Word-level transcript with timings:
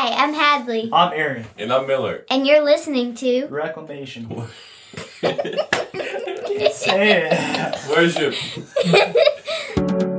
Hi, 0.00 0.10
I'm 0.14 0.32
Hadley, 0.32 0.90
I'm 0.92 1.12
Aaron. 1.12 1.44
And 1.58 1.72
I'm 1.72 1.88
Miller. 1.88 2.24
and 2.30 2.46
you're 2.46 2.62
listening 2.64 3.14
to. 3.16 3.48
Reclamation. 3.48 4.28
Say 6.70 7.26
it. 7.26 7.88
Worship. 7.90 8.34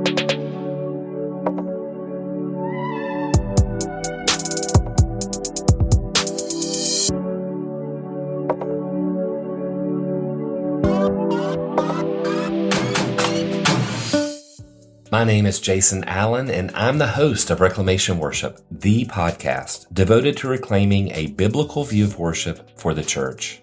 My 15.20 15.24
name 15.24 15.44
is 15.44 15.60
Jason 15.60 16.02
Allen, 16.04 16.48
and 16.48 16.70
I'm 16.74 16.96
the 16.96 17.08
host 17.08 17.50
of 17.50 17.60
Reclamation 17.60 18.18
Worship, 18.18 18.58
the 18.70 19.04
podcast 19.04 19.92
devoted 19.92 20.38
to 20.38 20.48
reclaiming 20.48 21.10
a 21.10 21.26
biblical 21.26 21.84
view 21.84 22.04
of 22.04 22.18
worship 22.18 22.78
for 22.78 22.94
the 22.94 23.02
church. 23.02 23.60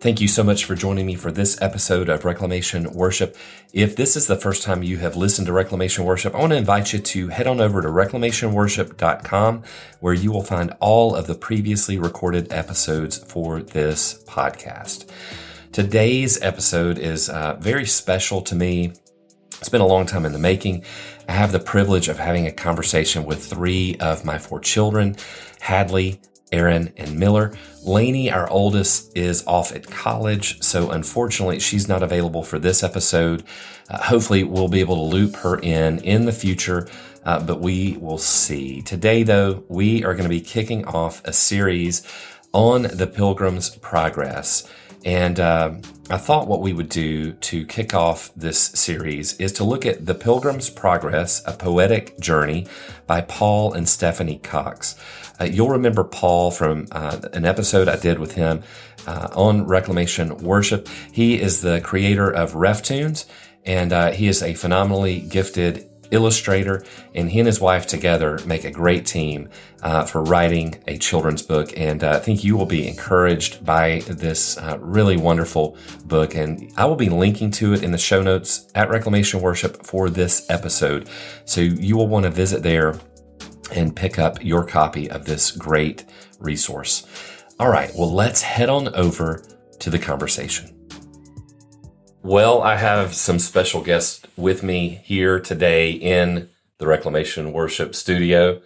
Thank 0.00 0.20
you 0.20 0.26
so 0.26 0.42
much 0.42 0.64
for 0.64 0.74
joining 0.74 1.06
me 1.06 1.14
for 1.14 1.30
this 1.30 1.62
episode 1.62 2.08
of 2.08 2.24
Reclamation 2.24 2.92
Worship. 2.92 3.36
If 3.72 3.94
this 3.94 4.16
is 4.16 4.26
the 4.26 4.34
first 4.34 4.64
time 4.64 4.82
you 4.82 4.98
have 4.98 5.14
listened 5.14 5.46
to 5.46 5.52
Reclamation 5.52 6.04
Worship, 6.04 6.34
I 6.34 6.40
want 6.40 6.50
to 6.50 6.56
invite 6.56 6.92
you 6.92 6.98
to 6.98 7.28
head 7.28 7.46
on 7.46 7.60
over 7.60 7.80
to 7.82 7.88
reclamationworship.com 7.88 9.62
where 10.00 10.14
you 10.14 10.32
will 10.32 10.42
find 10.42 10.74
all 10.80 11.14
of 11.14 11.28
the 11.28 11.36
previously 11.36 11.98
recorded 11.98 12.52
episodes 12.52 13.16
for 13.16 13.62
this 13.62 14.24
podcast. 14.24 15.08
Today's 15.70 16.42
episode 16.42 16.98
is 16.98 17.28
uh, 17.28 17.58
very 17.60 17.86
special 17.86 18.42
to 18.42 18.56
me. 18.56 18.94
It's 19.66 19.72
been 19.72 19.80
a 19.80 19.84
long 19.84 20.06
time 20.06 20.24
in 20.24 20.32
the 20.32 20.38
making. 20.38 20.84
I 21.28 21.32
have 21.32 21.50
the 21.50 21.58
privilege 21.58 22.06
of 22.06 22.20
having 22.20 22.46
a 22.46 22.52
conversation 22.52 23.24
with 23.24 23.44
three 23.44 23.96
of 23.98 24.24
my 24.24 24.38
four 24.38 24.60
children 24.60 25.16
Hadley, 25.58 26.20
Aaron, 26.52 26.92
and 26.96 27.18
Miller. 27.18 27.52
Lainey, 27.82 28.30
our 28.30 28.48
oldest, 28.48 29.18
is 29.18 29.44
off 29.44 29.72
at 29.72 29.90
college, 29.90 30.62
so 30.62 30.92
unfortunately, 30.92 31.58
she's 31.58 31.88
not 31.88 32.04
available 32.04 32.44
for 32.44 32.60
this 32.60 32.84
episode. 32.84 33.42
Uh, 33.90 34.04
hopefully, 34.04 34.44
we'll 34.44 34.68
be 34.68 34.78
able 34.78 34.94
to 34.94 35.16
loop 35.16 35.34
her 35.34 35.58
in 35.58 35.98
in 35.98 36.26
the 36.26 36.32
future, 36.32 36.88
uh, 37.24 37.40
but 37.40 37.58
we 37.60 37.96
will 37.96 38.18
see. 38.18 38.82
Today, 38.82 39.24
though, 39.24 39.64
we 39.68 40.04
are 40.04 40.14
going 40.14 40.22
to 40.22 40.28
be 40.28 40.40
kicking 40.40 40.84
off 40.84 41.24
a 41.24 41.32
series 41.32 42.06
on 42.52 42.82
the 42.82 43.08
Pilgrim's 43.08 43.70
Progress. 43.78 44.72
And 45.06 45.38
uh, 45.38 45.74
I 46.10 46.16
thought 46.16 46.48
what 46.48 46.60
we 46.60 46.72
would 46.72 46.88
do 46.88 47.32
to 47.32 47.64
kick 47.64 47.94
off 47.94 48.32
this 48.34 48.58
series 48.58 49.34
is 49.34 49.52
to 49.52 49.64
look 49.64 49.86
at 49.86 50.04
The 50.04 50.16
Pilgrim's 50.16 50.68
Progress, 50.68 51.46
a 51.46 51.52
poetic 51.52 52.18
journey 52.18 52.66
by 53.06 53.20
Paul 53.20 53.72
and 53.72 53.88
Stephanie 53.88 54.38
Cox. 54.38 54.98
Uh, 55.40 55.44
you'll 55.44 55.70
remember 55.70 56.02
Paul 56.02 56.50
from 56.50 56.88
uh, 56.90 57.20
an 57.32 57.44
episode 57.44 57.88
I 57.88 57.96
did 57.96 58.18
with 58.18 58.32
him 58.34 58.64
uh, 59.06 59.28
on 59.32 59.68
Reclamation 59.68 60.38
Worship. 60.38 60.88
He 61.12 61.40
is 61.40 61.60
the 61.60 61.80
creator 61.82 62.28
of 62.28 62.54
RefToons, 62.54 63.26
and 63.64 63.92
uh, 63.92 64.10
he 64.10 64.26
is 64.26 64.42
a 64.42 64.54
phenomenally 64.54 65.20
gifted 65.20 65.88
illustrator, 66.10 66.84
and 67.14 67.30
he 67.30 67.38
and 67.38 67.46
his 67.46 67.60
wife 67.60 67.86
together 67.86 68.38
make 68.46 68.64
a 68.64 68.70
great 68.70 69.06
team 69.06 69.48
uh, 69.82 70.04
for 70.04 70.22
writing 70.22 70.82
a 70.86 70.98
children's 70.98 71.42
book. 71.42 71.72
And 71.76 72.02
uh, 72.02 72.10
I 72.10 72.18
think 72.18 72.44
you 72.44 72.56
will 72.56 72.66
be 72.66 72.88
encouraged 72.88 73.64
by 73.64 74.00
this 74.06 74.58
uh, 74.58 74.78
really 74.80 75.16
wonderful 75.16 75.76
book. 76.04 76.34
And 76.34 76.72
I 76.76 76.84
will 76.84 76.96
be 76.96 77.08
linking 77.08 77.50
to 77.52 77.72
it 77.74 77.82
in 77.82 77.92
the 77.92 77.98
show 77.98 78.22
notes 78.22 78.68
at 78.74 78.90
Reclamation 78.90 79.40
Worship 79.40 79.84
for 79.84 80.10
this 80.10 80.48
episode. 80.50 81.08
So 81.44 81.60
you 81.60 81.96
will 81.96 82.08
want 82.08 82.24
to 82.24 82.30
visit 82.30 82.62
there 82.62 82.98
and 83.74 83.94
pick 83.96 84.18
up 84.18 84.44
your 84.44 84.64
copy 84.64 85.10
of 85.10 85.24
this 85.24 85.50
great 85.50 86.04
resource. 86.38 87.06
All 87.58 87.70
right, 87.70 87.90
well, 87.96 88.12
let's 88.12 88.42
head 88.42 88.68
on 88.68 88.94
over 88.94 89.42
to 89.80 89.90
the 89.90 89.98
conversation. 89.98 90.75
Well, 92.26 92.60
I 92.60 92.74
have 92.74 93.14
some 93.14 93.38
special 93.38 93.82
guests 93.82 94.26
with 94.36 94.64
me 94.64 95.00
here 95.04 95.38
today 95.38 95.92
in 95.92 96.48
the 96.78 96.88
Reclamation 96.88 97.52
Worship 97.52 97.94
Studio. 97.94 98.62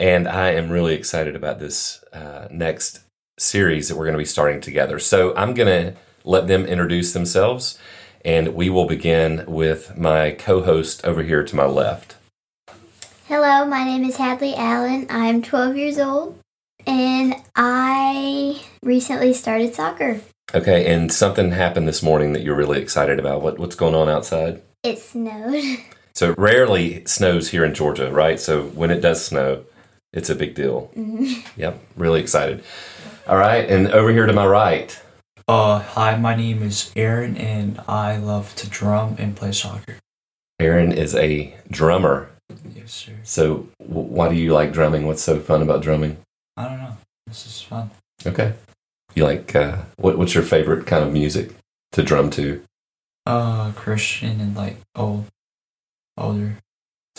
And 0.00 0.26
I 0.26 0.48
am 0.48 0.70
really 0.70 0.94
excited 0.94 1.36
about 1.36 1.60
this 1.60 2.02
uh, 2.12 2.48
next 2.50 2.98
series 3.38 3.86
that 3.88 3.94
we're 3.94 4.06
going 4.06 4.14
to 4.14 4.18
be 4.18 4.24
starting 4.24 4.60
together. 4.60 4.98
So 4.98 5.36
I'm 5.36 5.54
going 5.54 5.68
to 5.68 5.96
let 6.24 6.48
them 6.48 6.66
introduce 6.66 7.12
themselves, 7.12 7.78
and 8.24 8.56
we 8.56 8.68
will 8.70 8.88
begin 8.88 9.44
with 9.46 9.96
my 9.96 10.32
co 10.32 10.62
host 10.62 11.04
over 11.04 11.22
here 11.22 11.44
to 11.44 11.54
my 11.54 11.66
left. 11.66 12.16
Hello, 13.28 13.64
my 13.64 13.84
name 13.84 14.02
is 14.02 14.16
Hadley 14.16 14.56
Allen. 14.56 15.06
I'm 15.10 15.42
12 15.42 15.76
years 15.76 15.98
old, 16.00 16.40
and 16.88 17.36
I 17.54 18.64
recently 18.82 19.32
started 19.32 19.76
soccer. 19.76 20.20
Okay, 20.52 20.92
and 20.92 21.12
something 21.12 21.52
happened 21.52 21.86
this 21.86 22.02
morning 22.02 22.32
that 22.32 22.42
you're 22.42 22.56
really 22.56 22.80
excited 22.80 23.20
about. 23.20 23.40
What, 23.40 23.58
what's 23.58 23.76
going 23.76 23.94
on 23.94 24.08
outside? 24.08 24.62
It 24.82 24.98
snowed. 24.98 25.78
So, 26.12 26.34
rarely 26.36 27.04
snows 27.06 27.50
here 27.50 27.64
in 27.64 27.72
Georgia, 27.72 28.10
right? 28.12 28.38
So, 28.38 28.64
when 28.64 28.90
it 28.90 29.00
does 29.00 29.24
snow, 29.24 29.64
it's 30.12 30.28
a 30.28 30.34
big 30.34 30.56
deal. 30.56 30.90
Yep, 31.56 31.80
really 31.96 32.20
excited. 32.20 32.64
All 33.28 33.36
right, 33.36 33.66
and 33.70 33.86
over 33.88 34.10
here 34.10 34.26
to 34.26 34.32
my 34.32 34.44
right. 34.44 35.00
Uh, 35.46 35.78
hi, 35.78 36.16
my 36.16 36.34
name 36.34 36.64
is 36.64 36.92
Aaron, 36.96 37.36
and 37.36 37.80
I 37.88 38.16
love 38.16 38.54
to 38.56 38.68
drum 38.68 39.14
and 39.18 39.36
play 39.36 39.52
soccer. 39.52 39.98
Aaron 40.58 40.90
is 40.92 41.14
a 41.14 41.54
drummer. 41.70 42.28
Yes, 42.74 42.92
sir. 42.92 43.12
So, 43.22 43.68
w- 43.80 44.08
why 44.08 44.28
do 44.28 44.34
you 44.34 44.52
like 44.52 44.72
drumming? 44.72 45.06
What's 45.06 45.22
so 45.22 45.38
fun 45.38 45.62
about 45.62 45.80
drumming? 45.80 46.18
I 46.56 46.68
don't 46.68 46.78
know. 46.78 46.96
This 47.28 47.46
is 47.46 47.62
fun. 47.62 47.92
Okay. 48.26 48.54
You 49.14 49.24
like, 49.24 49.54
uh, 49.54 49.78
what, 49.96 50.18
what's 50.18 50.34
your 50.34 50.44
favorite 50.44 50.86
kind 50.86 51.04
of 51.04 51.12
music 51.12 51.50
to 51.92 52.02
drum 52.02 52.30
to? 52.30 52.62
Uh, 53.26 53.72
Christian 53.72 54.40
and 54.40 54.56
like 54.56 54.76
old, 54.94 55.26
older. 56.16 56.56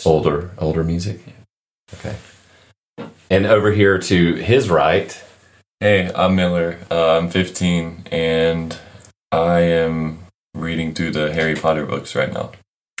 Older, 0.04 0.50
older 0.58 0.82
music? 0.84 1.20
Okay. 1.94 2.16
And 3.30 3.46
over 3.46 3.72
here 3.72 3.98
to 3.98 4.34
his 4.34 4.68
right, 4.70 5.22
Hey, 5.80 6.10
I'm 6.14 6.36
Miller. 6.36 6.78
Uh, 6.90 7.18
I'm 7.18 7.28
15 7.28 8.04
and 8.12 8.78
I 9.32 9.60
am 9.60 10.20
reading 10.54 10.94
through 10.94 11.10
the 11.10 11.32
Harry 11.32 11.56
Potter 11.56 11.84
books 11.86 12.14
right 12.14 12.32
now. 12.32 12.52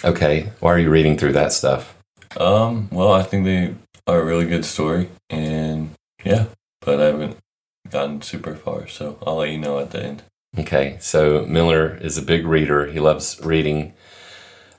okay, 0.04 0.50
why 0.58 0.72
are 0.72 0.78
you 0.78 0.90
reading 0.90 1.16
through 1.16 1.32
that 1.34 1.52
stuff? 1.52 1.96
Um, 2.36 2.88
well, 2.90 3.12
I 3.12 3.22
think 3.22 3.44
they 3.44 3.74
are 4.08 4.20
a 4.20 4.24
really 4.24 4.46
good 4.46 4.64
story 4.64 5.10
and 5.30 5.90
yeah, 6.24 6.46
but 6.80 7.00
I 7.00 7.04
haven't 7.06 7.36
gotten 7.90 8.22
super 8.22 8.54
far, 8.54 8.88
so 8.88 9.18
I'll 9.26 9.36
let 9.36 9.50
you 9.50 9.58
know 9.58 9.78
at 9.78 9.90
the 9.90 10.02
end. 10.02 10.22
Okay, 10.58 10.96
so 11.00 11.46
Miller 11.46 11.96
is 11.96 12.18
a 12.18 12.22
big 12.22 12.46
reader. 12.46 12.86
He 12.86 13.00
loves 13.00 13.40
reading 13.42 13.94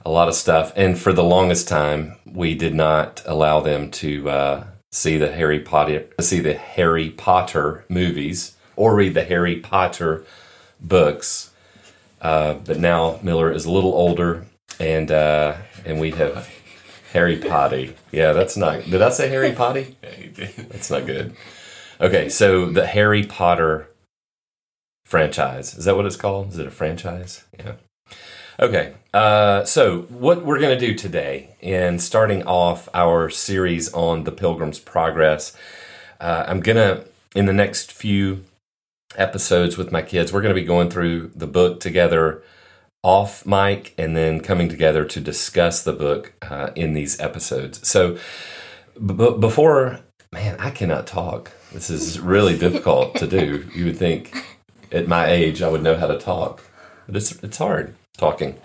a 0.05 0.09
lot 0.09 0.27
of 0.27 0.35
stuff. 0.35 0.73
And 0.75 0.97
for 0.97 1.13
the 1.13 1.23
longest 1.23 1.67
time, 1.67 2.17
we 2.25 2.55
did 2.55 2.75
not 2.75 3.21
allow 3.25 3.59
them 3.59 3.89
to 3.91 4.29
uh, 4.29 4.63
see 4.91 5.17
the 5.17 5.31
Harry 5.31 5.59
Potter, 5.59 6.05
see 6.19 6.39
the 6.39 6.53
Harry 6.53 7.09
Potter 7.09 7.85
movies 7.89 8.55
or 8.75 8.95
read 8.95 9.13
the 9.13 9.23
Harry 9.23 9.55
Potter 9.55 10.25
books. 10.79 11.51
Uh, 12.21 12.55
but 12.55 12.79
now 12.79 13.19
Miller 13.21 13.51
is 13.51 13.65
a 13.65 13.71
little 13.71 13.93
older, 13.93 14.45
and 14.79 15.11
uh, 15.11 15.55
and 15.85 15.99
we 15.99 16.11
have 16.11 16.49
Harry 17.11 17.37
Potty. 17.37 17.95
Yeah, 18.11 18.31
that's 18.31 18.55
not. 18.55 18.85
Did 18.85 19.01
I 19.01 19.09
say 19.09 19.27
Harry 19.29 19.51
Potty? 19.51 19.97
Yeah, 20.03 20.17
you 20.17 20.29
did. 20.29 20.55
That's 20.69 20.89
not 20.89 21.05
good. 21.05 21.35
Okay, 22.01 22.29
so 22.29 22.65
the 22.65 22.87
Harry 22.87 23.23
Potter 23.23 23.87
franchise. 25.05 25.75
Is 25.75 25.85
that 25.85 25.95
what 25.95 26.05
it's 26.05 26.15
called? 26.15 26.49
Is 26.49 26.57
it 26.57 26.67
a 26.67 26.71
franchise? 26.71 27.43
Yeah. 27.57 27.73
Okay, 28.59 28.93
uh, 29.13 29.63
so 29.63 30.03
what 30.03 30.45
we're 30.45 30.59
going 30.59 30.77
to 30.77 30.87
do 30.87 30.93
today, 30.93 31.49
in 31.59 31.99
starting 31.99 32.43
off 32.43 32.87
our 32.93 33.29
series 33.29 33.91
on 33.93 34.23
the 34.23 34.31
Pilgrim's 34.31 34.79
Progress, 34.79 35.55
uh, 36.19 36.45
I'm 36.47 36.61
going 36.61 36.77
to, 36.77 37.05
in 37.35 37.45
the 37.45 37.53
next 37.53 37.91
few 37.91 38.43
episodes 39.15 39.77
with 39.77 39.91
my 39.91 40.01
kids, 40.01 40.31
we're 40.31 40.41
going 40.41 40.55
to 40.55 40.59
be 40.59 40.65
going 40.65 40.89
through 40.89 41.31
the 41.35 41.47
book 41.47 41.79
together 41.79 42.43
off 43.03 43.45
mic 43.45 43.93
and 43.97 44.15
then 44.15 44.39
coming 44.39 44.69
together 44.69 45.03
to 45.03 45.19
discuss 45.19 45.83
the 45.83 45.93
book 45.93 46.33
uh, 46.41 46.69
in 46.75 46.93
these 46.93 47.19
episodes. 47.19 47.85
So, 47.87 48.17
b- 48.95 49.35
before, 49.39 49.99
man, 50.33 50.55
I 50.59 50.71
cannot 50.71 51.05
talk. 51.05 51.51
This 51.71 51.91
is 51.91 52.19
really 52.19 52.57
difficult 52.57 53.15
to 53.17 53.27
do. 53.27 53.69
You 53.75 53.85
would 53.85 53.97
think 53.97 54.57
at 54.91 55.07
my 55.07 55.27
age 55.27 55.61
I 55.61 55.69
would 55.69 55.83
know 55.83 55.95
how 55.95 56.07
to 56.07 56.17
talk, 56.17 56.63
but 57.05 57.15
it's 57.15 57.31
it's 57.43 57.59
hard 57.59 57.95
talking. 58.17 58.59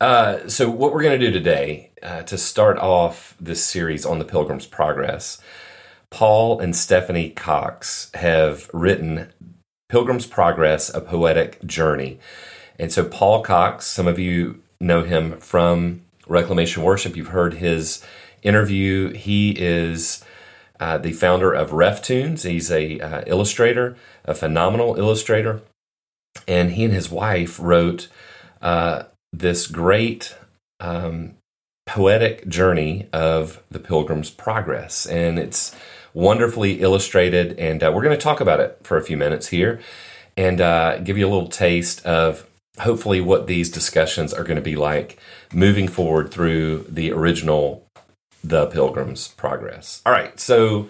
Uh, 0.00 0.48
so 0.48 0.70
what 0.70 0.94
we're 0.94 1.02
going 1.02 1.20
to 1.20 1.26
do 1.26 1.30
today 1.30 1.90
uh, 2.02 2.22
to 2.22 2.38
start 2.38 2.78
off 2.78 3.36
this 3.38 3.62
series 3.62 4.06
on 4.06 4.18
the 4.18 4.24
Pilgrim's 4.24 4.66
Progress, 4.66 5.38
Paul 6.08 6.58
and 6.58 6.74
Stephanie 6.74 7.28
Cox 7.28 8.10
have 8.14 8.70
written 8.72 9.30
Pilgrim's 9.90 10.26
Progress: 10.26 10.92
A 10.94 11.02
Poetic 11.02 11.62
Journey, 11.66 12.18
and 12.78 12.90
so 12.90 13.04
Paul 13.04 13.42
Cox, 13.42 13.86
some 13.86 14.08
of 14.08 14.18
you 14.18 14.62
know 14.80 15.02
him 15.02 15.38
from 15.40 16.00
Reclamation 16.26 16.82
Worship. 16.82 17.16
You've 17.16 17.28
heard 17.28 17.54
his 17.54 18.02
interview. 18.42 19.12
He 19.12 19.50
is 19.50 20.24
uh, 20.80 20.98
the 20.98 21.12
founder 21.12 21.52
of 21.52 21.70
RefToons. 21.70 22.48
He's 22.48 22.70
a 22.70 22.98
uh, 22.98 23.22
illustrator, 23.26 23.96
a 24.24 24.34
phenomenal 24.34 24.96
illustrator, 24.96 25.60
and 26.48 26.72
he 26.72 26.84
and 26.84 26.94
his 26.94 27.10
wife 27.10 27.60
wrote 27.60 28.08
uh, 28.62 29.04
this 29.32 29.66
great 29.66 30.36
um, 30.80 31.34
poetic 31.86 32.48
journey 32.48 33.08
of 33.12 33.62
the 33.70 33.78
Pilgrim's 33.78 34.30
Progress, 34.30 35.06
and 35.06 35.38
it's 35.38 35.76
wonderfully 36.14 36.80
illustrated. 36.80 37.58
And 37.58 37.82
uh, 37.82 37.92
we're 37.94 38.02
going 38.02 38.16
to 38.16 38.22
talk 38.22 38.40
about 38.40 38.60
it 38.60 38.78
for 38.82 38.96
a 38.96 39.04
few 39.04 39.18
minutes 39.18 39.48
here, 39.48 39.80
and 40.36 40.60
uh, 40.60 40.98
give 40.98 41.18
you 41.18 41.26
a 41.26 41.30
little 41.30 41.48
taste 41.48 42.04
of 42.06 42.46
hopefully 42.80 43.20
what 43.20 43.46
these 43.46 43.70
discussions 43.70 44.32
are 44.32 44.44
going 44.44 44.56
to 44.56 44.62
be 44.62 44.76
like 44.76 45.18
moving 45.52 45.88
forward 45.88 46.30
through 46.30 46.86
the 46.88 47.12
original 47.12 47.84
the 48.42 48.66
Pilgrim's 48.66 49.28
Progress. 49.28 50.02
All 50.04 50.12
right, 50.12 50.38
so 50.38 50.88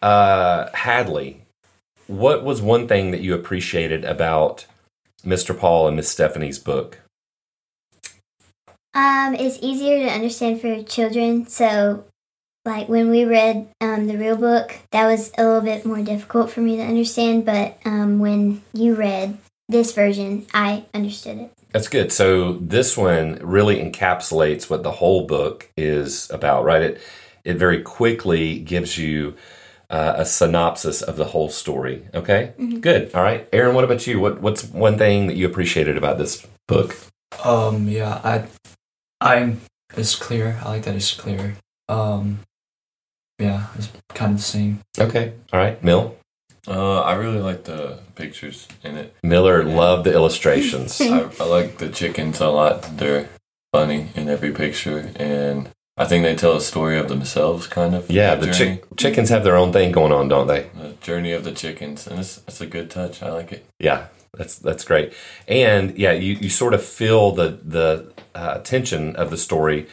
uh, 0.00 0.68
Hadley, 0.74 1.42
what 2.06 2.44
was 2.44 2.60
one 2.60 2.88
thing 2.88 3.10
that 3.12 3.20
you 3.20 3.34
appreciated 3.34 4.04
about 4.04 4.66
Mr. 5.24 5.56
Paul 5.58 5.86
and 5.86 5.96
Miss 5.96 6.08
Stephanie's 6.08 6.58
book? 6.58 6.98
Um, 8.94 9.34
it's 9.34 9.58
easier 9.62 10.00
to 10.00 10.12
understand 10.12 10.60
for 10.60 10.82
children. 10.82 11.46
So, 11.46 12.04
like 12.64 12.88
when 12.88 13.08
we 13.08 13.24
read 13.24 13.68
um, 13.80 14.06
the 14.06 14.18
real 14.18 14.36
book, 14.36 14.78
that 14.90 15.06
was 15.06 15.32
a 15.38 15.44
little 15.44 15.62
bit 15.62 15.86
more 15.86 16.02
difficult 16.02 16.50
for 16.50 16.60
me 16.60 16.76
to 16.76 16.82
understand. 16.82 17.46
But 17.46 17.78
um, 17.84 18.18
when 18.18 18.62
you 18.74 18.94
read 18.94 19.38
this 19.68 19.92
version, 19.92 20.46
I 20.52 20.84
understood 20.92 21.38
it. 21.38 21.52
That's 21.70 21.88
good. 21.88 22.12
So 22.12 22.54
this 22.54 22.96
one 22.96 23.38
really 23.42 23.76
encapsulates 23.78 24.68
what 24.68 24.82
the 24.82 24.92
whole 24.92 25.26
book 25.26 25.70
is 25.76 26.30
about, 26.30 26.64
right? 26.64 26.82
It 26.82 27.00
it 27.44 27.56
very 27.56 27.82
quickly 27.82 28.58
gives 28.60 28.98
you 28.98 29.34
uh, 29.90 30.14
a 30.16 30.24
synopsis 30.24 31.02
of 31.02 31.16
the 31.16 31.26
whole 31.26 31.48
story. 31.48 32.06
Okay, 32.14 32.52
good. 32.80 33.14
All 33.14 33.22
right, 33.22 33.48
Aaron. 33.52 33.74
What 33.74 33.84
about 33.84 34.06
you? 34.06 34.20
What 34.20 34.40
what's 34.40 34.64
one 34.64 34.98
thing 34.98 35.26
that 35.26 35.36
you 35.36 35.46
appreciated 35.46 35.96
about 35.96 36.18
this 36.18 36.46
book? 36.68 36.96
Um, 37.44 37.88
yeah, 37.88 38.20
I, 38.22 38.44
I'm. 39.20 39.60
It's 39.96 40.14
clear. 40.14 40.60
I 40.64 40.68
like 40.70 40.82
that 40.84 40.94
it's 40.94 41.14
clear. 41.14 41.56
Um, 41.88 42.40
yeah, 43.38 43.66
it's 43.76 43.88
kind 44.10 44.32
of 44.32 44.38
the 44.38 44.42
same. 44.42 44.80
Okay. 44.98 45.34
All 45.52 45.60
right, 45.60 45.82
Mill. 45.82 46.16
Uh, 46.66 47.00
I 47.00 47.14
really 47.14 47.40
like 47.40 47.64
the 47.64 47.98
pictures 48.14 48.68
in 48.84 48.96
it. 48.96 49.14
Miller 49.22 49.64
loved 49.64 50.04
the 50.04 50.12
illustrations. 50.12 51.00
I, 51.00 51.28
I 51.40 51.44
like 51.44 51.78
the 51.78 51.88
chickens 51.88 52.40
a 52.40 52.48
lot. 52.48 52.82
They're 52.96 53.28
funny 53.72 54.08
in 54.14 54.28
every 54.28 54.52
picture, 54.52 55.10
and 55.16 55.70
I 55.96 56.04
think 56.04 56.22
they 56.22 56.36
tell 56.36 56.56
a 56.56 56.60
story 56.60 56.98
of 56.98 57.08
themselves, 57.08 57.66
kind 57.66 57.94
of. 57.94 58.08
yeah, 58.10 58.36
the 58.36 58.52
chick- 58.52 58.84
chickens 58.96 59.28
have 59.30 59.42
their 59.44 59.56
own 59.56 59.72
thing 59.72 59.90
going 59.92 60.12
on, 60.12 60.28
don't 60.28 60.46
they? 60.46 60.68
the 60.76 60.92
journey 61.00 61.32
of 61.32 61.42
the 61.44 61.52
chickens, 61.52 62.06
and 62.06 62.20
it's 62.20 62.38
it's 62.46 62.60
a 62.60 62.66
good 62.66 62.90
touch. 62.90 63.22
I 63.22 63.30
like 63.32 63.50
it. 63.52 63.66
Yeah, 63.80 64.06
that's 64.36 64.56
that's 64.56 64.84
great. 64.84 65.12
And 65.48 65.98
yeah, 65.98 66.12
you, 66.12 66.34
you 66.34 66.48
sort 66.48 66.74
of 66.74 66.84
feel 66.84 67.32
the 67.32 67.58
the 67.64 68.12
uh, 68.36 68.58
tension 68.58 69.16
of 69.16 69.30
the 69.30 69.36
story, 69.36 69.88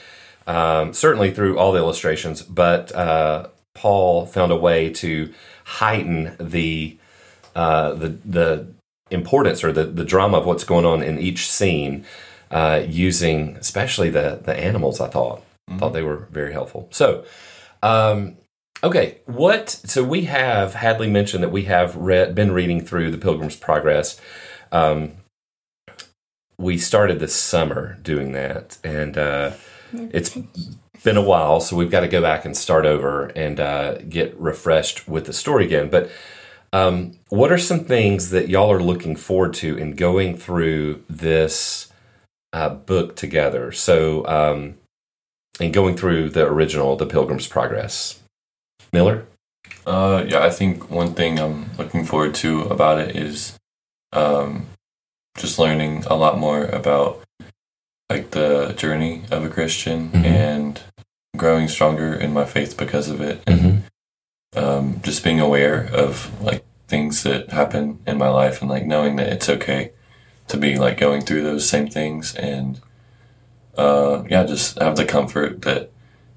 um, 0.45 0.93
certainly 0.93 1.31
through 1.31 1.57
all 1.57 1.71
the 1.71 1.79
illustrations. 1.79 2.43
But 2.43 2.93
uh, 2.95 3.47
Paul 3.79 4.25
found 4.25 4.51
a 4.51 4.57
way 4.57 4.89
to 5.03 5.33
heighten 5.63 6.35
the 6.37 6.97
uh, 7.55 7.93
the 7.93 8.09
the 8.25 8.67
importance 9.09 9.63
or 9.63 9.71
the 9.71 9.85
the 9.85 10.03
drama 10.03 10.37
of 10.37 10.45
what's 10.45 10.65
going 10.65 10.85
on 10.85 11.01
in 11.01 11.17
each 11.17 11.49
scene, 11.49 12.05
uh, 12.51 12.83
using 12.85 13.55
especially 13.55 14.09
the 14.09 14.41
the 14.43 14.53
animals. 14.53 14.99
I 14.99 15.07
thought 15.07 15.43
thought 15.77 15.93
they 15.93 16.03
were 16.03 16.27
very 16.31 16.51
helpful. 16.51 16.89
So. 16.91 17.23
Um, 17.81 18.35
Okay, 18.81 19.17
what? 19.25 19.69
So 19.69 20.05
we 20.05 20.21
have 20.21 20.73
Hadley 20.73 21.09
mentioned 21.09 21.43
that 21.43 21.51
we 21.51 21.63
have 21.63 21.97
read, 21.97 22.33
been 22.33 22.53
reading 22.53 22.79
through 22.79 23.11
the 23.11 23.17
Pilgrim's 23.17 23.57
Progress. 23.57 24.19
Um, 24.71 25.11
we 26.57 26.77
started 26.77 27.19
this 27.19 27.35
summer 27.35 27.97
doing 28.01 28.31
that, 28.33 28.77
and 28.81 29.17
uh, 29.17 29.51
it's 29.91 30.37
been 31.03 31.17
a 31.17 31.21
while, 31.21 31.59
so 31.59 31.75
we've 31.75 31.91
got 31.91 32.01
to 32.01 32.07
go 32.07 32.21
back 32.21 32.45
and 32.45 32.55
start 32.55 32.85
over 32.85 33.27
and 33.27 33.59
uh, 33.59 33.97
get 33.99 34.37
refreshed 34.39 35.07
with 35.07 35.25
the 35.25 35.33
story 35.33 35.65
again. 35.65 35.89
But 35.89 36.11
um, 36.71 37.13
what 37.29 37.51
are 37.51 37.57
some 37.57 37.85
things 37.85 38.29
that 38.31 38.49
y'all 38.49 38.71
are 38.71 38.81
looking 38.81 39.15
forward 39.15 39.53
to 39.55 39.77
in 39.77 39.95
going 39.95 40.37
through 40.37 41.03
this 41.09 41.91
uh, 42.53 42.69
book 42.69 43.15
together? 43.15 43.71
So, 43.71 44.25
um, 44.27 44.75
and 45.59 45.73
going 45.73 45.97
through 45.97 46.29
the 46.29 46.45
original, 46.45 46.95
The 46.95 47.05
Pilgrim's 47.05 47.47
Progress. 47.47 48.21
Miller? 48.93 49.25
Uh, 49.85 50.23
yeah, 50.27 50.39
I 50.39 50.49
think 50.49 50.89
one 50.89 51.13
thing 51.13 51.39
I'm 51.39 51.71
looking 51.77 52.05
forward 52.05 52.35
to 52.35 52.61
about 52.63 52.99
it 52.99 53.15
is 53.15 53.57
um, 54.13 54.67
just 55.37 55.59
learning 55.59 56.05
a 56.05 56.15
lot 56.15 56.37
more 56.37 56.65
about 56.65 57.23
like 58.09 58.31
the 58.31 58.73
journey 58.75 59.21
of 59.31 59.45
a 59.45 59.49
Christian 59.49 60.09
Mhm. 60.09 60.25
and 60.25 60.81
growing 61.37 61.67
stronger 61.67 62.13
in 62.13 62.33
my 62.33 62.43
faith 62.45 62.75
because 62.75 63.07
of 63.09 63.21
it, 63.21 63.41
and 63.47 63.83
um, 64.55 64.99
just 65.03 65.23
being 65.23 65.39
aware 65.39 65.87
of 65.93 66.41
like 66.41 66.65
things 66.87 67.21
that 67.23 67.51
happen 67.51 67.99
in 68.07 68.17
my 68.17 68.29
life 68.29 68.61
and 68.61 68.69
like 68.69 68.85
knowing 68.85 69.15
that 69.17 69.27
it's 69.31 69.47
okay 69.47 69.91
to 70.47 70.57
be 70.57 70.75
like 70.75 70.97
going 70.97 71.21
through 71.21 71.43
those 71.43 71.69
same 71.69 71.87
things 71.87 72.33
and 72.35 72.81
uh, 73.77 74.23
yeah, 74.27 74.43
just 74.43 74.79
have 74.79 74.95
the 74.95 75.05
comfort 75.05 75.61
that 75.61 75.91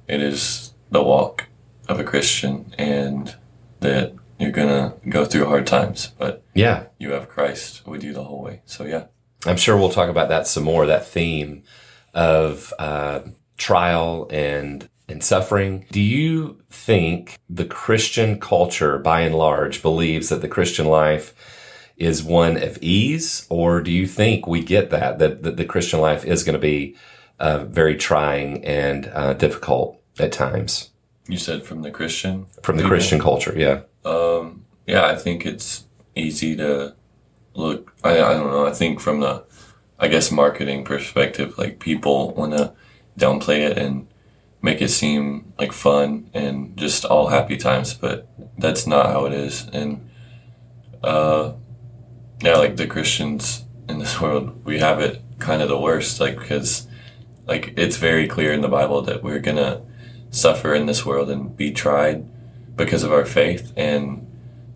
it 0.07 0.21
is 0.21 0.75
the 0.91 1.03
walk 1.03 1.47
of 1.89 1.99
a 1.99 2.05
Christian 2.05 2.67
and 2.77 3.35
that 3.81 4.13
you're 4.39 4.51
gonna 4.53 4.93
go 5.09 5.25
through 5.25 5.47
hard 5.47 5.67
times, 5.67 6.13
but 6.19 6.43
Yeah, 6.55 6.85
you 6.99 7.13
have 7.13 7.29
Christ 7.31 7.87
with 7.87 8.05
you 8.05 8.13
the 8.13 8.25
whole 8.25 8.43
way. 8.43 8.61
So 8.67 8.85
yeah, 8.85 9.05
I'm 9.47 9.57
sure 9.57 9.77
we'll 9.77 9.91
talk 9.91 10.09
about 10.09 10.29
that 10.29 10.47
some 10.47 10.65
more. 10.65 10.87
That 10.87 11.07
theme 11.07 11.63
of 12.15 12.73
uh, 12.79 13.21
trial 13.57 14.29
and 14.31 14.89
and 15.09 15.23
suffering. 15.23 15.87
Do 15.91 16.01
you 16.01 16.63
think 16.71 17.39
the 17.49 17.65
Christian 17.65 18.39
culture, 18.39 18.99
by 18.99 19.21
and 19.23 19.35
large, 19.35 19.83
believes 19.83 20.29
that 20.29 20.41
the 20.41 20.49
Christian 20.49 20.87
life 20.87 21.35
is 21.97 22.23
one 22.23 22.57
of 22.57 22.79
ease, 22.81 23.47
or 23.51 23.81
do 23.81 23.91
you 23.91 24.07
think 24.07 24.47
we 24.47 24.63
get 24.63 24.91
that 24.91 25.19
that, 25.19 25.43
that 25.43 25.57
the 25.57 25.65
Christian 25.65 26.01
life 26.01 26.25
is 26.25 26.45
going 26.45 26.55
to 26.55 26.59
be 26.59 26.97
uh, 27.39 27.65
very 27.65 27.97
trying 27.97 28.65
and 28.65 29.11
uh, 29.13 29.35
difficult 29.35 30.01
at 30.19 30.33
times 30.33 30.91
you 31.29 31.39
said 31.39 31.65
from 31.65 31.83
the 31.83 31.91
Christian 31.91 32.47
from 32.63 32.77
the 32.77 32.83
people. 32.83 32.97
Christian 32.97 33.21
culture? 33.21 33.55
Yeah. 33.57 33.83
Um, 34.05 34.65
yeah, 34.87 35.07
I 35.07 35.17
think 35.17 35.47
it's 35.47 35.85
easy 36.15 36.57
to 36.57 36.95
look. 37.55 37.95
I, 38.03 38.21
I 38.21 38.35
don't 38.35 38.51
know. 38.51 38.67
I 38.67 38.73
think 38.73 39.01
from 39.01 39.21
the, 39.21 39.45
I 39.99 40.09
guess, 40.09 40.31
marketing 40.31 40.85
perspective, 40.85 41.59
like 41.59 41.79
people 41.79 42.33
want 42.35 42.53
to 42.53 42.75
downplay 43.19 43.69
it 43.69 43.79
and 43.79 44.09
make 44.61 44.81
it 44.81 44.89
seem 44.89 45.53
like 45.59 45.73
fun 45.73 46.31
and 46.33 46.77
just 46.77 47.05
all 47.05 47.29
happy 47.29 47.57
times, 47.57 47.95
but 47.95 48.29
that's 48.57 48.87
not 48.87 49.07
how 49.07 49.27
it 49.27 49.33
is. 49.33 49.69
And, 49.73 50.09
uh, 51.03 51.55
yeah, 52.41 52.57
like 52.57 52.77
the 52.77 52.87
Christians 52.87 53.65
in 53.89 53.99
this 53.99 54.21
world, 54.21 54.65
we 54.65 54.79
have 54.79 55.01
it 55.01 55.21
kind 55.39 55.63
of 55.63 55.69
the 55.69 55.79
worst, 55.79 56.21
like, 56.21 56.39
because, 56.39 56.87
like, 57.47 57.75
it's 57.77 57.97
very 57.97 58.29
clear 58.29 58.53
in 58.53 58.61
the 58.61 58.69
Bible 58.69 59.03
that 59.03 59.23
we're 59.25 59.41
gonna 59.41 59.83
suffer 60.31 60.75
in 60.75 60.87
this 60.87 61.05
world 61.05 61.29
and 61.29 61.57
be 61.57 61.73
tried 61.73 62.25
because 62.77 63.03
of 63.03 63.13
our 63.13 63.27
faith 63.27 63.73
and 63.77 64.27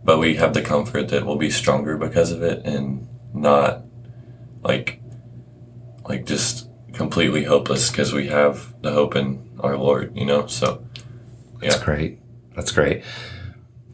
but 0.06 0.18
we 0.20 0.36
have 0.36 0.54
the 0.54 0.62
comfort 0.62 1.10
that 1.10 1.26
we'll 1.26 1.36
be 1.36 1.50
stronger 1.50 1.98
because 1.98 2.32
of 2.32 2.42
it 2.42 2.66
and 2.66 3.08
not 3.34 3.82
like 4.62 5.00
like 6.08 6.26
just 6.26 6.68
completely 6.94 7.44
hopeless 7.44 7.90
because 7.90 8.12
we 8.12 8.28
have 8.28 8.74
the 8.82 8.92
hope 8.92 9.16
in 9.16 9.58
our 9.60 9.76
lord 9.78 10.16
you 10.16 10.26
know 10.26 10.46
so 10.48 10.82
yeah. 11.62 11.70
That's 11.70 11.80
Yeah. 11.80 11.84
great. 11.84 12.20
That's 12.56 12.72
great. 12.72 13.04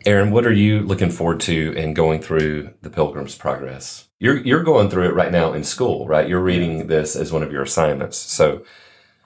Aaron, 0.07 0.33
what 0.33 0.47
are 0.47 0.53
you 0.53 0.81
looking 0.81 1.11
forward 1.11 1.41
to 1.43 1.73
in 1.75 1.95
going 1.95 2.21
through 2.23 2.75
the 2.83 2.91
Pilgrim's 2.91 3.37
Progress? 3.37 4.09
You're 4.21 4.39
you're 4.39 4.65
going 4.65 4.91
through 4.91 5.09
it 5.09 5.15
right 5.15 5.33
now 5.33 5.53
in 5.53 5.65
school, 5.65 6.09
right? 6.09 6.29
You're 6.29 6.41
reading 6.43 6.89
this 6.89 7.17
as 7.17 7.33
one 7.33 7.43
of 7.45 7.53
your 7.53 7.63
assignments. 7.63 8.19
So, 8.19 8.65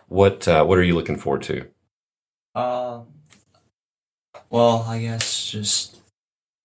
what 0.09 0.49
uh, 0.49 0.65
what 0.65 0.79
are 0.79 0.85
you 0.85 0.95
looking 0.95 1.17
forward 1.19 1.43
to? 1.45 1.67
Um, 2.55 3.07
well, 4.51 4.85
I 4.89 5.01
guess 5.01 5.47
just 5.51 5.96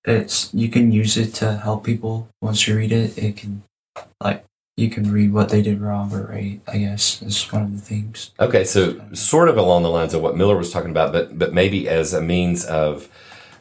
it's 0.05 0.53
you 0.53 0.69
can 0.69 0.91
use 0.91 1.17
it 1.17 1.33
to 1.35 1.57
help 1.57 1.83
people. 1.83 2.27
Once 2.41 2.67
you 2.67 2.77
read 2.77 2.91
it, 2.91 3.17
it 3.17 3.37
can 3.37 3.63
like 4.19 4.43
you 4.77 4.89
can 4.89 5.11
read 5.11 5.33
what 5.33 5.49
they 5.49 5.61
did 5.61 5.81
wrong 5.81 6.11
or 6.13 6.23
right. 6.23 6.59
I 6.67 6.77
guess 6.79 7.21
is 7.21 7.51
one 7.51 7.63
of 7.63 7.71
the 7.73 7.81
things. 7.81 8.31
Okay, 8.39 8.63
so 8.63 8.99
sort 9.13 9.49
of 9.49 9.57
along 9.57 9.83
the 9.83 9.89
lines 9.89 10.13
of 10.13 10.21
what 10.21 10.35
Miller 10.35 10.57
was 10.57 10.71
talking 10.71 10.91
about, 10.91 11.11
but 11.11 11.37
but 11.37 11.53
maybe 11.53 11.87
as 11.87 12.13
a 12.13 12.21
means 12.21 12.65
of 12.65 13.07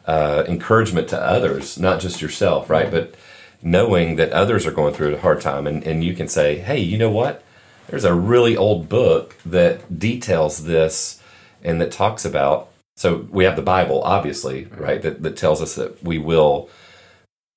uh, 0.06 0.44
encouragement 0.48 1.08
to 1.08 1.20
others, 1.20 1.78
not 1.78 2.00
just 2.00 2.22
yourself, 2.22 2.70
right? 2.70 2.90
But 2.90 3.14
knowing 3.62 4.16
that 4.16 4.32
others 4.32 4.66
are 4.66 4.72
going 4.72 4.94
through 4.94 5.14
a 5.14 5.20
hard 5.20 5.40
time, 5.40 5.66
and, 5.66 5.86
and 5.86 6.02
you 6.02 6.14
can 6.14 6.28
say, 6.28 6.58
hey, 6.58 6.78
you 6.78 6.96
know 6.96 7.10
what? 7.10 7.44
There's 7.88 8.04
a 8.04 8.14
really 8.14 8.56
old 8.56 8.88
book 8.88 9.36
that 9.44 9.98
details 9.98 10.64
this 10.64 11.20
and 11.62 11.80
that 11.80 11.92
talks 11.92 12.24
about 12.24 12.70
So 13.00 13.26
we 13.30 13.44
have 13.44 13.56
the 13.56 13.62
Bible, 13.62 14.02
obviously, 14.02 14.66
right, 14.76 15.00
that, 15.00 15.22
that 15.22 15.34
tells 15.34 15.62
us 15.62 15.74
that 15.76 16.04
we 16.04 16.18
will 16.18 16.68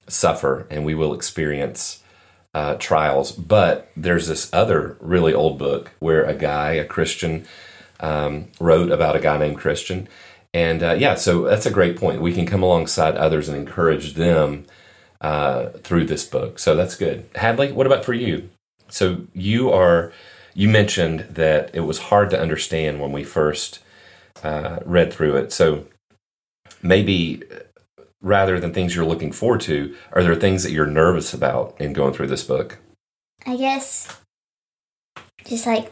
suffer 0.08 0.66
and 0.72 0.86
we 0.86 0.96
will 0.96 1.14
experience 1.14 2.02
uh, 2.54 2.76
trials. 2.76 3.34
But 3.34 3.92
there's 3.98 4.30
this 4.30 4.50
other 4.54 4.96
really 5.02 5.34
old 5.34 5.60
book 5.60 5.92
where 6.00 6.24
a 6.24 6.34
guy, 6.34 6.76
a 6.76 6.86
Christian, 6.86 7.46
um, 8.00 8.52
wrote 8.62 8.90
about 8.90 9.18
a 9.18 9.20
guy 9.20 9.38
named 9.38 9.58
Christian. 9.58 10.08
And 10.54 10.82
uh, 10.82 10.94
yeah, 10.94 11.16
so 11.16 11.42
that's 11.42 11.66
a 11.66 11.72
great 11.72 11.98
point. 11.98 12.22
We 12.22 12.34
can 12.34 12.46
come 12.46 12.64
alongside 12.64 13.18
others 13.18 13.50
and 13.50 13.58
encourage 13.58 14.14
them 14.14 14.66
uh, 15.20 15.72
through 15.72 16.06
this 16.06 16.24
book. 16.24 16.58
So 16.58 16.74
that's 16.74 16.96
good. 16.96 17.30
Hadley, 17.36 17.74
what 17.74 17.86
about 17.86 18.06
for 18.06 18.14
you? 18.14 18.50
So 18.88 19.28
you 19.34 19.74
are, 19.74 20.14
you 20.54 20.70
mentioned 20.70 21.28
that 21.32 21.70
it 21.74 21.82
was 21.82 22.00
hard 22.00 22.30
to 22.30 22.40
understand 22.40 23.02
when 23.02 23.12
we 23.12 23.26
first 23.26 23.80
uh, 24.42 24.80
read 24.86 25.14
through 25.14 25.36
it. 25.38 25.52
So 25.52 25.86
maybe 26.82 27.44
rather 28.22 28.60
than 28.60 28.74
things 28.74 28.96
you're 28.96 29.06
looking 29.06 29.32
forward 29.32 29.62
to, 29.62 29.96
are 30.14 30.24
there 30.24 30.36
things 30.36 30.64
that 30.64 30.72
you're 30.72 30.88
nervous 30.88 31.34
about 31.34 31.80
in 31.80 31.94
going 31.94 32.14
through 32.14 32.28
this 32.28 32.44
book? 32.44 32.80
I 33.46 33.58
guess 33.58 34.08
just 35.46 35.66
like 35.66 35.92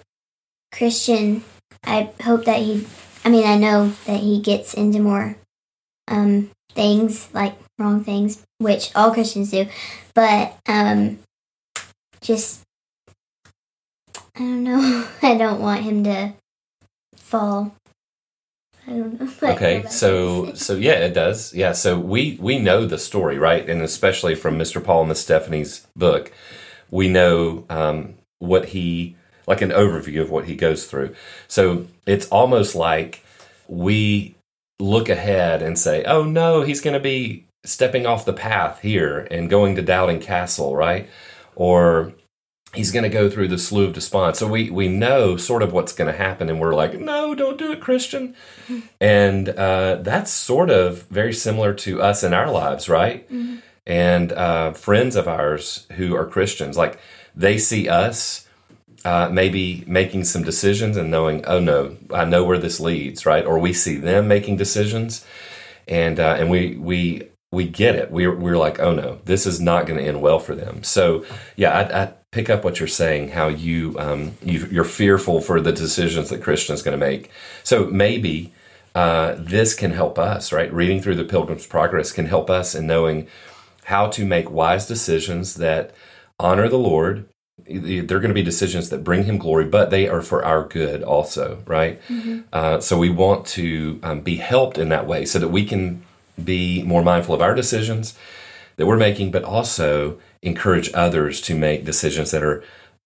Christian, 0.71 1.43
I 1.83 2.12
hope 2.24 2.45
that 2.45 2.60
he, 2.60 2.88
I 3.25 3.29
mean, 3.29 3.45
I 3.45 3.57
know 3.57 3.89
that 4.05 4.21
he 4.21 4.39
gets 4.39 4.74
into 4.74 5.00
more 5.00 5.36
um, 6.07 6.51
things, 6.74 7.29
like 7.33 7.55
wrong 7.77 8.03
things, 8.03 8.43
which 8.60 8.91
all 8.95 9.13
Christians 9.13 9.51
do, 9.51 9.67
but 10.15 10.57
um, 10.67 11.19
just, 12.21 12.62
I 14.36 14.39
don't 14.39 14.63
know, 14.63 15.07
I 15.21 15.36
don't 15.36 15.62
want 15.62 15.83
him 15.83 16.03
to 16.05 16.33
fall 17.15 17.75
I 18.88 18.92
don't 18.92 19.20
know. 19.20 19.50
okay, 19.54 19.86
so 19.90 20.54
so 20.54 20.76
yeah, 20.76 20.94
it 20.94 21.14
does. 21.14 21.54
Yeah, 21.54 21.72
so 21.74 22.00
we 22.00 22.38
we 22.40 22.60
know 22.60 22.86
the 22.86 22.98
story, 22.98 23.38
right? 23.38 23.68
And 23.70 23.82
especially 23.82 24.36
from 24.36 24.58
Mr. 24.58 24.84
Paul 24.84 25.02
and 25.02 25.10
Miss 25.10 25.22
Stephanie's 25.22 25.88
book, 25.96 26.32
we 26.90 27.08
know 27.08 27.66
um, 27.70 28.16
what 28.40 28.70
he 28.70 29.16
like 29.48 29.62
an 29.62 29.70
overview 29.70 30.22
of 30.22 30.30
what 30.30 30.46
he 30.46 30.56
goes 30.56 30.86
through. 30.86 31.16
So 31.48 31.88
it's 32.06 32.28
almost 32.30 32.76
like 32.76 33.24
we 33.68 34.36
look 34.80 35.10
ahead 35.10 35.62
and 35.62 35.78
say, 35.78 36.04
"Oh 36.06 36.24
no, 36.24 36.62
he's 36.62 36.82
going 36.82 36.94
to 36.96 37.00
be 37.00 37.46
stepping 37.64 38.06
off 38.06 38.26
the 38.26 38.34
path 38.34 38.80
here 38.82 39.28
and 39.30 39.50
going 39.50 39.76
to 39.76 39.82
Doubting 39.82 40.20
Castle, 40.20 40.76
right?" 40.76 41.10
Or 41.56 42.14
he's 42.74 42.92
going 42.92 43.04
to 43.04 43.10
go 43.10 43.30
through 43.30 43.50
the 43.50 43.58
slough 43.58 43.90
of 43.90 43.94
despond. 43.94 44.36
So 44.36 44.48
we 44.48 44.70
we 44.70 44.88
know 44.88 45.38
sort 45.38 45.63
of 45.63 45.74
what's 45.74 45.94
going 45.94 46.12
to 46.12 46.18
happen, 46.18 46.50
and 46.50 46.60
we're 46.60 46.74
like, 46.74 47.00
no, 47.00 47.36
don't 47.36 47.58
do 47.58 47.72
it, 47.72 47.82
Christian. 47.82 48.36
And 49.01 49.50
uh, 49.50 49.96
that's 49.96 50.32
sort 50.32 50.70
of 50.70 51.04
very 51.08 51.34
similar 51.34 51.74
to 51.74 52.01
us 52.01 52.24
in 52.24 52.34
our 52.34 52.50
lives, 52.50 52.88
right? 52.88 53.28
Mm-hmm. 53.30 53.58
And 53.86 54.32
uh, 54.32 54.74
friends 54.74 55.16
of 55.16 55.28
ours 55.28 55.88
who 55.94 56.16
are 56.16 56.25
Christians, 56.25 56.78
like 56.78 57.00
they 57.36 57.58
see 57.58 57.90
us. 57.90 58.48
Uh, 59.04 59.28
maybe 59.32 59.84
making 59.88 60.24
some 60.24 60.44
decisions 60.44 60.96
and 60.96 61.10
knowing, 61.10 61.44
oh 61.48 61.60
no, 61.60 61.98
I 62.13 62.24
know 62.24 62.44
where 62.44 62.60
this 62.60 62.80
leads, 62.80 63.25
right? 63.25 63.44
Or 63.44 63.58
we 63.58 63.74
see 63.74 63.96
them 63.96 64.28
making 64.28 64.58
decisions, 64.58 65.25
and 65.88 66.20
uh, 66.20 66.36
and 66.38 66.51
we 66.51 66.75
we 66.75 67.24
we 67.51 67.68
get 67.68 67.96
it. 67.96 68.12
We're 68.12 68.36
we're 68.36 68.60
like, 68.60 68.80
oh 68.80 68.94
no, 68.94 69.20
this 69.25 69.48
is 69.48 69.60
not 69.60 69.88
going 69.88 70.00
to 70.00 70.06
end 70.06 70.22
well 70.22 70.38
for 70.38 70.54
them. 70.54 70.84
So 70.84 71.25
yeah, 71.56 71.72
I, 71.72 72.04
I 72.04 72.13
pick 72.32 72.50
up 72.50 72.64
what 72.64 72.80
you're 72.80 72.88
saying, 72.88 73.30
how 73.30 73.50
you, 73.50 73.94
um, 74.00 74.38
you 74.42 74.80
are 74.80 74.86
fearful 74.86 75.42
for 75.42 75.60
the 75.60 75.74
decisions 75.74 76.30
that 76.30 76.42
Christian's 76.42 76.82
going 76.82 76.98
to 76.98 77.06
make. 77.06 77.30
So 77.62 77.88
maybe 77.88 78.54
uh, 78.96 79.36
this 79.38 79.74
can 79.74 79.92
help 79.92 80.18
us, 80.18 80.54
right? 80.54 80.72
Reading 80.74 81.02
through 81.02 81.16
the 81.16 81.26
Pilgrim's 81.26 81.68
Progress 81.68 82.14
can 82.14 82.28
help 82.28 82.50
us 82.50 82.74
in 82.74 82.88
knowing 82.88 83.28
how 83.86 84.08
to 84.08 84.26
make 84.26 84.50
wise 84.50 84.88
decisions 84.88 85.56
that 85.56 85.94
honor 86.40 86.70
the 86.70 86.78
Lord. 86.78 87.28
They're 87.68 88.20
going 88.20 88.30
to 88.30 88.34
be 88.34 88.44
decisions 88.44 88.90
that 88.90 89.04
bring 89.04 89.26
Him 89.26 89.38
glory, 89.38 89.66
but 89.66 89.90
they 89.90 90.08
are 90.08 90.22
for 90.22 90.44
our 90.46 90.64
good 90.64 91.04
also, 91.04 91.62
right? 91.68 92.02
Mm-hmm. 92.08 92.42
Uh, 92.54 92.80
so 92.80 92.98
we 92.98 93.10
want 93.10 93.46
to 93.48 94.00
um, 94.04 94.22
be 94.22 94.38
helped 94.38 94.78
in 94.78 94.88
that 94.88 95.06
way 95.06 95.26
so 95.26 95.38
that 95.38 95.50
we 95.50 95.66
can 95.66 96.04
be 96.42 96.82
more 96.84 97.04
mindful 97.04 97.36
of 97.36 97.42
our 97.42 97.54
decisions 97.54 98.18
that 98.78 98.88
we're 98.88 98.98
making, 98.98 99.32
but 99.32 99.44
also 99.44 100.18
encourage 100.41 100.91
others 100.93 101.41
to 101.41 101.55
make 101.55 101.86
decisions 101.86 102.31
that 102.31 102.43
are 102.43 102.63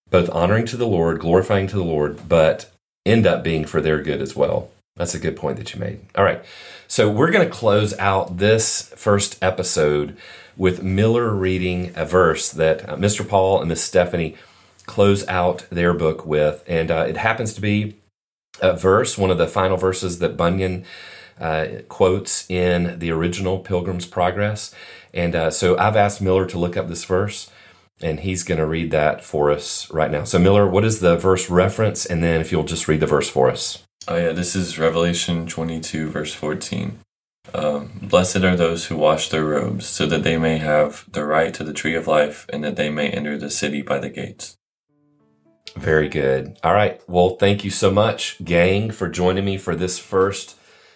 both 0.09 0.29
honoring 0.29 0.65
to 0.67 0.77
the 0.77 0.87
Lord, 0.87 1.19
glorifying 1.19 1.67
to 1.67 1.75
the 1.75 1.83
Lord, 1.83 2.29
but 2.29 2.71
end 3.05 3.27
up 3.27 3.43
being 3.43 3.65
for 3.65 3.81
their 3.81 4.01
good 4.01 4.21
as 4.21 4.35
well. 4.35 4.69
That's 4.95 5.15
a 5.15 5.19
good 5.19 5.35
point 5.35 5.57
that 5.57 5.73
you 5.73 5.79
made. 5.79 5.99
All 6.15 6.23
right. 6.23 6.43
So 6.87 7.09
we're 7.09 7.31
going 7.31 7.45
to 7.45 7.53
close 7.53 7.97
out 7.99 8.37
this 8.37 8.93
first 8.95 9.37
episode 9.43 10.15
with 10.55 10.81
Miller 10.81 11.33
reading 11.33 11.91
a 11.95 12.05
verse 12.05 12.49
that 12.51 12.87
uh, 12.87 12.95
Mr. 12.95 13.27
Paul 13.27 13.59
and 13.59 13.67
Miss 13.67 13.83
Stephanie 13.83 14.35
close 14.85 15.27
out 15.27 15.65
their 15.69 15.93
book 15.93 16.25
with. 16.25 16.63
And 16.65 16.91
uh, 16.91 17.05
it 17.09 17.17
happens 17.17 17.53
to 17.55 17.61
be 17.61 17.97
a 18.61 18.73
verse, 18.73 19.17
one 19.17 19.31
of 19.31 19.37
the 19.37 19.47
final 19.47 19.75
verses 19.75 20.19
that 20.19 20.37
Bunyan 20.37 20.85
uh, 21.39 21.67
quotes 21.89 22.49
in 22.49 22.99
the 22.99 23.11
original 23.11 23.59
Pilgrim's 23.59 24.05
Progress. 24.05 24.73
And 25.13 25.35
uh, 25.35 25.51
so 25.51 25.77
I've 25.77 25.95
asked 25.95 26.21
Miller 26.21 26.45
to 26.45 26.59
look 26.59 26.77
up 26.77 26.87
this 26.87 27.05
verse, 27.05 27.49
and 28.01 28.19
he's 28.19 28.43
going 28.43 28.59
to 28.59 28.65
read 28.65 28.91
that 28.91 29.23
for 29.23 29.51
us 29.51 29.89
right 29.91 30.11
now. 30.11 30.23
So, 30.23 30.39
Miller, 30.39 30.67
what 30.67 30.85
is 30.85 30.99
the 30.99 31.15
verse 31.15 31.49
reference? 31.49 32.05
And 32.05 32.23
then 32.23 32.41
if 32.41 32.51
you'll 32.51 32.63
just 32.63 32.87
read 32.87 32.99
the 32.99 33.07
verse 33.07 33.29
for 33.29 33.49
us. 33.49 33.83
Oh, 34.07 34.17
yeah, 34.17 34.31
this 34.33 34.55
is 34.55 34.77
Revelation 34.77 35.47
22, 35.47 36.09
verse 36.09 36.33
14. 36.33 36.99
Um, 37.53 37.99
Blessed 38.01 38.37
are 38.37 38.55
those 38.55 38.87
who 38.87 38.97
wash 38.97 39.29
their 39.29 39.45
robes, 39.45 39.85
so 39.85 40.05
that 40.07 40.23
they 40.23 40.37
may 40.37 40.57
have 40.57 41.05
the 41.11 41.25
right 41.25 41.53
to 41.53 41.63
the 41.63 41.73
tree 41.73 41.95
of 41.95 42.07
life, 42.07 42.45
and 42.51 42.63
that 42.63 42.75
they 42.75 42.89
may 42.89 43.09
enter 43.09 43.37
the 43.37 43.49
city 43.49 43.81
by 43.81 43.99
the 43.99 44.09
gates. 44.09 44.57
Very 45.75 46.09
good. 46.09 46.57
All 46.63 46.73
right. 46.73 47.01
Well, 47.07 47.35
thank 47.35 47.63
you 47.63 47.71
so 47.71 47.91
much, 47.91 48.43
gang, 48.43 48.91
for 48.91 49.09
joining 49.09 49.45
me 49.45 49.57
for 49.57 49.75
this 49.75 49.99
first 49.99 50.55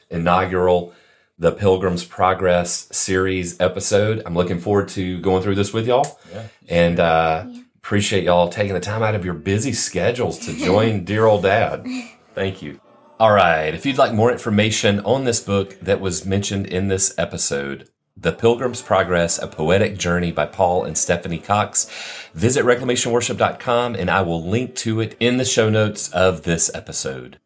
inaugural 0.09 0.93
the 1.39 1.53
Pilgrim's 1.53 2.03
Progress 2.03 2.89
series 2.91 3.59
episode. 3.61 4.21
I'm 4.25 4.35
looking 4.35 4.59
forward 4.59 4.89
to 4.89 5.19
going 5.21 5.41
through 5.41 5.55
this 5.55 5.73
with 5.73 5.87
y'all. 5.87 6.19
Yeah, 6.31 6.43
and 6.67 6.99
uh, 6.99 7.45
yeah. 7.47 7.61
appreciate 7.77 8.25
y'all 8.25 8.49
taking 8.49 8.73
the 8.73 8.81
time 8.81 9.01
out 9.01 9.15
of 9.15 9.23
your 9.23 9.33
busy 9.33 9.71
schedules 9.71 10.37
to 10.39 10.53
join 10.53 11.05
dear 11.05 11.25
old 11.25 11.43
dad. 11.43 11.87
Thank 12.35 12.61
you. 12.61 12.81
All 13.19 13.31
right. 13.31 13.73
If 13.73 13.85
you'd 13.85 13.97
like 13.97 14.13
more 14.13 14.31
information 14.31 14.99
on 15.01 15.23
this 15.23 15.39
book 15.39 15.79
that 15.81 15.99
was 15.99 16.25
mentioned 16.25 16.67
in 16.67 16.87
this 16.87 17.13
episode, 17.17 17.89
The 18.15 18.31
Pilgrim's 18.31 18.81
Progress, 18.81 19.37
A 19.37 19.47
Poetic 19.47 19.97
Journey 19.97 20.31
by 20.31 20.45
Paul 20.45 20.85
and 20.85 20.97
Stephanie 20.97 21.39
Cox, 21.39 21.89
visit 22.33 22.63
reclamationworship.com 22.63 23.95
and 23.95 24.09
I 24.09 24.21
will 24.21 24.47
link 24.47 24.75
to 24.75 25.01
it 25.01 25.17
in 25.19 25.37
the 25.37 25.45
show 25.45 25.69
notes 25.69 26.09
of 26.11 26.43
this 26.43 26.73
episode. 26.73 27.39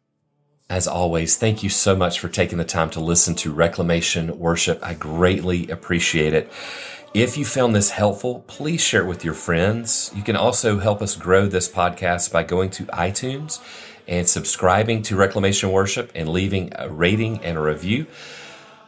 As 0.70 0.88
always, 0.88 1.36
thank 1.36 1.62
you 1.62 1.68
so 1.68 1.94
much 1.94 2.18
for 2.18 2.28
taking 2.28 2.56
the 2.56 2.64
time 2.64 2.88
to 2.90 3.00
listen 3.00 3.34
to 3.36 3.52
Reclamation 3.52 4.38
Worship. 4.38 4.78
I 4.82 4.94
greatly 4.94 5.68
appreciate 5.68 6.32
it. 6.32 6.50
If 7.12 7.36
you 7.36 7.44
found 7.44 7.74
this 7.74 7.90
helpful, 7.90 8.44
please 8.46 8.80
share 8.80 9.02
it 9.02 9.06
with 9.06 9.24
your 9.24 9.34
friends. 9.34 10.10
You 10.16 10.22
can 10.22 10.36
also 10.36 10.78
help 10.78 11.02
us 11.02 11.16
grow 11.16 11.46
this 11.46 11.68
podcast 11.68 12.32
by 12.32 12.44
going 12.44 12.70
to 12.70 12.86
iTunes 12.86 13.60
and 14.08 14.26
subscribing 14.26 15.02
to 15.02 15.16
Reclamation 15.16 15.70
Worship 15.70 16.10
and 16.14 16.30
leaving 16.30 16.72
a 16.76 16.88
rating 16.88 17.44
and 17.44 17.58
a 17.58 17.60
review. 17.60 18.06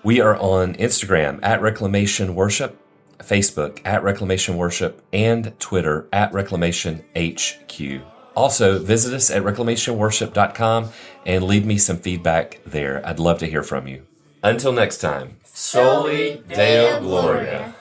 We 0.02 0.20
are 0.20 0.36
on 0.36 0.76
Instagram 0.76 1.40
at 1.42 1.60
Reclamation 1.60 2.34
Worship, 2.34 2.80
Facebook 3.18 3.80
at 3.84 4.02
Reclamation 4.02 4.56
Worship, 4.56 5.02
and 5.12 5.52
Twitter 5.60 6.08
at 6.10 6.32
Reclamation 6.32 7.04
HQ. 7.14 8.15
Also, 8.36 8.78
visit 8.78 9.14
us 9.14 9.30
at 9.30 9.42
reclamationworship.com 9.42 10.90
and 11.24 11.44
leave 11.44 11.64
me 11.64 11.78
some 11.78 11.96
feedback 11.96 12.60
there. 12.66 13.04
I'd 13.04 13.18
love 13.18 13.38
to 13.38 13.46
hear 13.46 13.62
from 13.62 13.88
you. 13.88 14.06
Until 14.42 14.72
next 14.72 14.98
time, 14.98 15.38
Soli 15.44 16.42
Deo 16.46 17.00
Gloria. 17.00 17.74